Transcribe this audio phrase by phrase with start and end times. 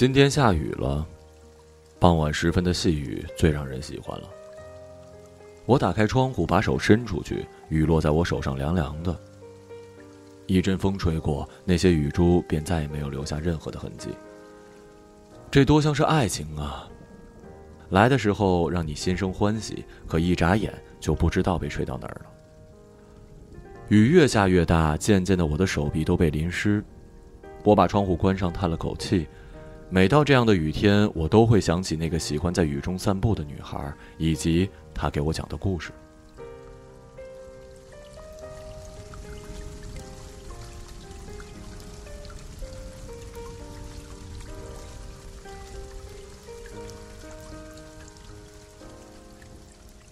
[0.00, 1.06] 今天下雨了，
[1.98, 4.30] 傍晚时分的细雨最让人喜欢了。
[5.66, 9.14] 我打开窗户，把手伸出去，雨落在我手上，凉凉的。
[10.46, 14.08] 一阵风吹过，那些雨珠便再也没有留下任何的痕迹。
[15.50, 16.88] 这多像是爱情啊！
[17.90, 22.30] 来的时候让你心生欢喜，可一眨眼就不知道被吹到哪儿了。
[23.88, 26.82] 雨越下越大，渐渐的我的手臂都被淋湿。
[27.64, 29.28] 我把窗户关上，叹了口气。
[29.92, 35.90] 每到这样的雨天，我都会想起那个喜欢在雨中散步的女孩，以及她给我讲的故事。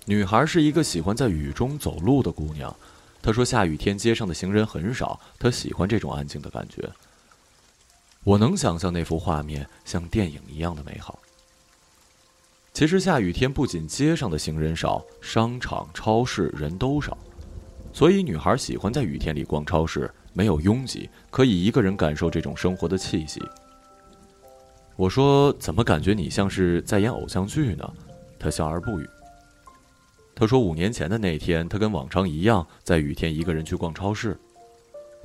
[0.04, 2.74] 女孩是一个喜欢在雨中走路的姑娘，
[3.22, 6.90] 她说下雨天街上的行人很少，她喜欢这种安静的感觉。
[8.24, 11.18] 我能想象那幅画面像电影一样的美好。
[12.74, 17.16] 其实下雨天不仅街上的行人少，商场、超市人都少，
[17.92, 23.42] 所以女孩喜欢在雨天里逛超市，没有拥挤，可以一个人感受这种生活的气息。
[24.94, 27.92] 我说：“怎么感觉你像是在演偶像剧呢？”
[28.38, 29.08] 她笑而不语。
[30.34, 34.38] 她说：“五年前的那天，她跟往常一样，在雨天一个人去逛超市。”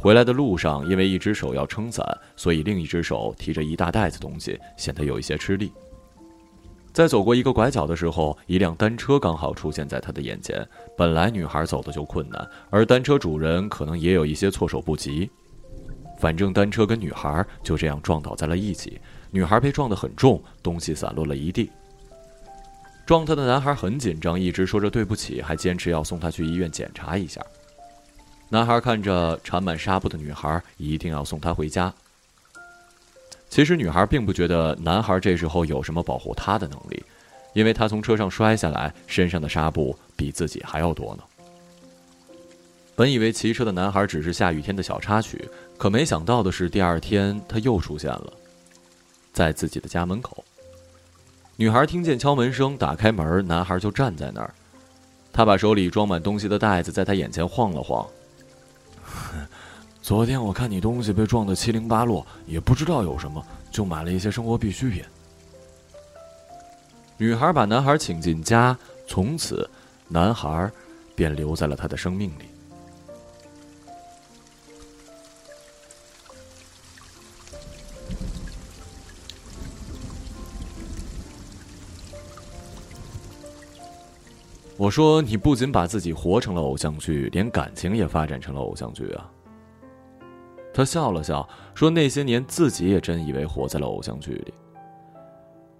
[0.03, 2.05] 回来的路上，因为一只手要撑伞，
[2.35, 5.71] 所以另一只手提着一大袋子东西，显得有一些吃力。
[6.91, 10.67] 在走过一个拐角的时候，一辆单车刚好出现在他的眼前。
[10.97, 15.31] 本来女孩走的就困难，而单车主人可能也有一些措手不及。
[16.19, 18.99] 反正单车跟女孩就这样撞倒在了一起，
[19.31, 21.71] 女孩被撞得很重，东西散落了一地。
[23.05, 27.41] 撞她的男孩很紧张，一直说着对不起，还坚持要送她去医院检查一下。
[28.53, 31.91] 男孩看着缠满纱布的女孩，一定要送她回家。
[33.49, 37.03] 其实女孩并不觉得男孩这时候有什么保护她的能力，
[37.53, 41.23] 因为他从车上摔下来，身上的纱布比自己还要多呢。
[42.95, 48.31] 本以为骑车的男孩只是下雨天的小插曲，可没想到的是，第二天他又出现了，
[49.33, 50.45] 在自己的家门口。
[51.55, 54.53] 女孩听见敲门声，打开门，男孩就站在那儿，
[55.31, 58.07] 他把手里装满东西的袋子在他眼前晃了晃。
[60.03, 63.41] 昨天我看你东西被撞得七零八落，也不知道有什么，
[63.71, 65.01] 就买了一些生活必需品。
[67.15, 68.77] 女孩把男孩请进家，
[69.07, 69.67] 从此，
[70.09, 70.69] 男孩
[71.15, 72.43] 便留在了她的生命里。
[84.75, 89.31] 我说：“你不仅把自己活成了偶像剧，连感情也发展成了偶像剧啊。”
[90.73, 94.53] 他笑了笑，说：“那些年自己也真以为活在了偶像剧里。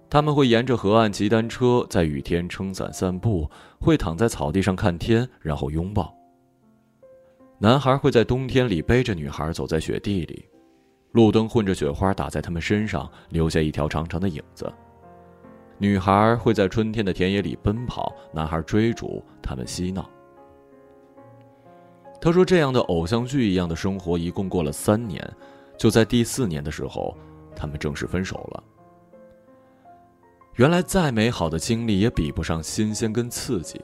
[0.08, 3.50] 他们会沿着河岸骑单车，在雨天撑伞散步，
[3.80, 6.14] 会躺在草地上看天，然后拥抱。
[7.58, 10.48] 男孩会在冬天里背着女孩走在雪地里，
[11.12, 14.72] 路灯混着雪花打在他们身上，留下一条长长的影子。”
[15.76, 20.08] 女孩会在春天的田野里奔跑，男孩追逐，他们嬉闹。
[22.24, 25.22] 他说：“这样的偶像剧一样的生活，一共过了三年，
[25.76, 27.14] 就在第四年的时候，
[27.54, 28.64] 他们正式分手了。
[30.54, 33.78] 原来，再美好的经历也比不上新鲜跟刺激。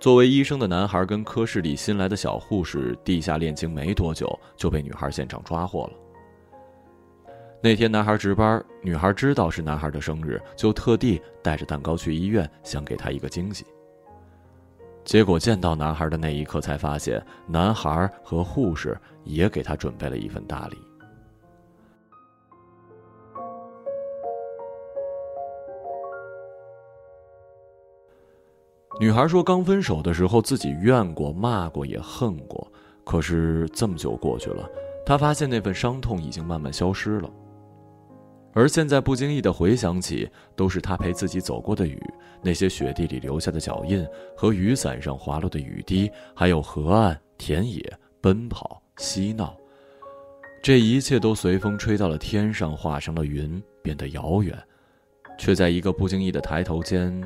[0.00, 5.92] 作为医生的男孩跟科室里新来的小护士地下恋情没多久，就被女孩现场抓获了。”
[7.62, 13.66] 那天男孩值班，女孩知道是男孩的生日，就特地带着蛋糕去医院，想给他一个惊喜。
[15.04, 20.76] 结果见到男孩的那一刻，才发现男孩和护士也给他准备了一份大礼。
[29.00, 32.70] 女孩说，刚分手的时候自己怨过、骂过、也恨过，
[33.04, 34.68] 可是这么久过去了，
[35.04, 37.28] 她发现那份伤痛已经慢慢消失了。
[38.54, 41.98] 而现在不经意的回想起，都是他陪自己走过的雨，
[42.42, 44.06] 那些雪地里留下的脚印
[44.36, 47.82] 和雨伞上滑落的雨滴，还有河岸、田野、
[48.20, 49.56] 奔跑、嬉闹，
[50.62, 54.56] 这一切都随风吹到了天上，化成了云，变得遥远，
[55.38, 57.18] 却在一个不经意的抬头间，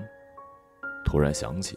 [1.04, 1.76] 突然想起。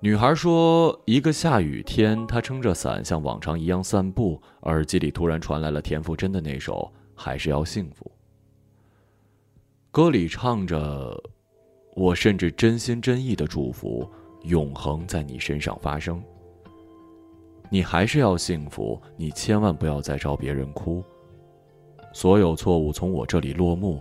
[0.00, 8.08] 女孩说：“一个下雨天，她撑着伞像往常一样散步，耳机里突然传来了田馥甄的那首。”还是要幸福。
[9.90, 11.20] 歌里唱着
[11.96, 14.08] ：“我甚至真心真意的祝福，
[14.42, 16.22] 永恒在你身上发生。
[17.70, 21.02] 你还是要幸福，你千万不要再招别人哭。
[22.12, 24.00] 所有错误从我这里落幕，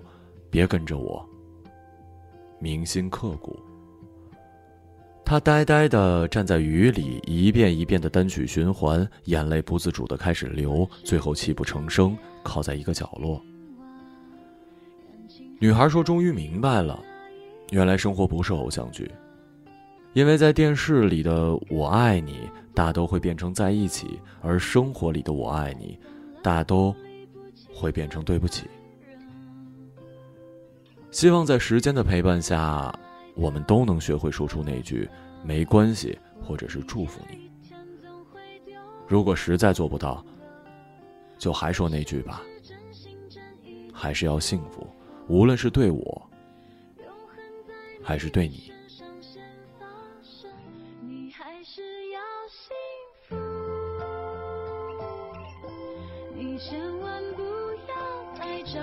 [0.50, 1.28] 别跟着我。
[2.60, 3.58] 铭心刻骨。
[5.26, 12.16] 他呆呆的站在雨里，一遍一遍的单曲循环，眼泪不自主的开始流，最后泣不成声，
[12.46, 13.42] 靠在一个角落。
[15.60, 17.02] 女孩说：“终于明白了，
[17.72, 19.10] 原来生活不是偶像剧，
[20.14, 25.98] 因为在电视里的我爱你，大都会变成在一起，而生活里的我爱你，
[26.44, 26.96] 大都
[27.74, 28.66] 会变成对不起。”
[31.10, 32.94] 希望在时间的陪伴下，
[33.34, 35.10] 我们都能学会说出那句
[35.44, 37.50] “没关系”或者是祝福你。
[39.08, 40.24] 如果实在做不到，
[41.46, 42.42] 就还说那句吧，
[43.94, 44.88] 还是要幸福。
[45.28, 46.30] 无论是对我，
[48.04, 48.74] 还是对你。
[56.58, 57.44] 千万不
[57.90, 58.80] 要太着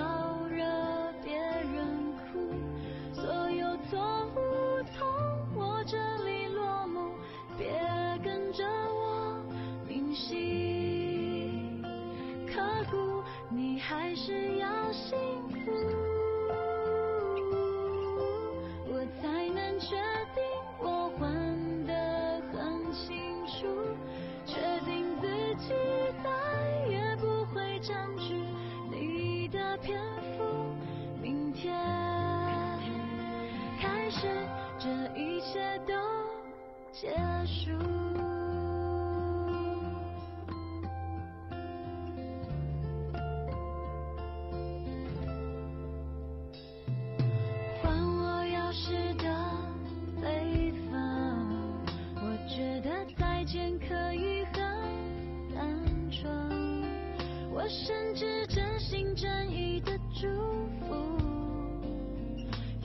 [36.93, 37.09] 结
[37.45, 37.71] 束。
[47.81, 49.25] 还我钥匙的
[50.21, 50.93] 北方，
[52.15, 54.53] 我觉得再见可以很
[55.53, 56.31] 单纯。
[57.51, 60.27] 我甚至真心真意的祝
[60.87, 60.93] 福，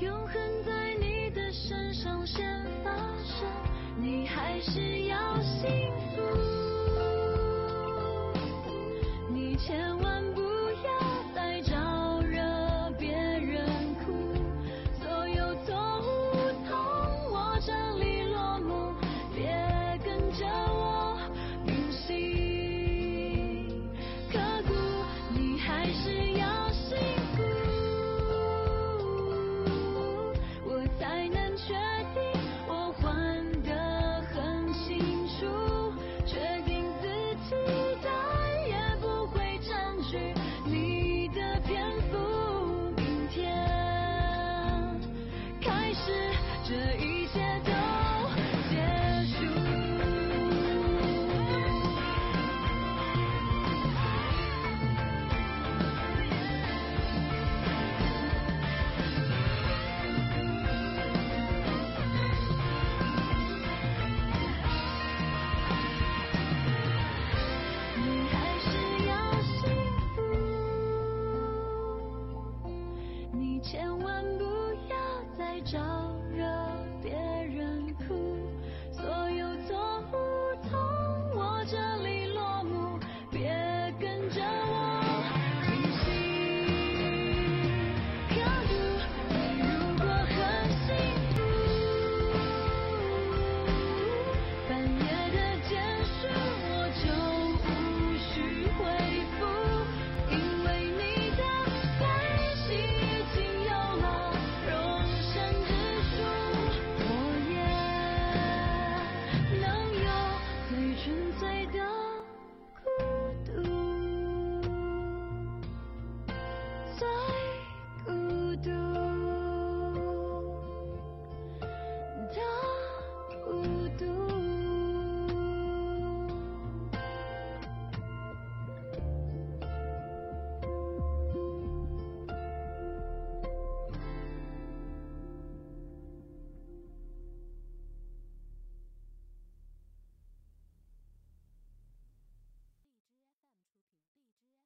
[0.00, 0.34] 永恒
[0.64, 2.90] 在你的身上先发
[3.22, 3.67] 生。
[4.10, 5.68] 你还是要幸
[6.16, 6.22] 福，
[9.28, 9.97] 你千